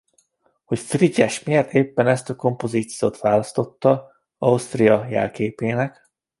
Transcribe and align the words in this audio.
Hogy 0.65 0.79
Frigyes 0.79 1.43
miért 1.43 1.73
éppen 1.73 2.07
ezt 2.07 2.29
a 2.29 2.35
kompozíciót 2.35 3.19
választotta 3.19 4.11
Ausztria 4.37 5.05
jelképének? 5.07 6.09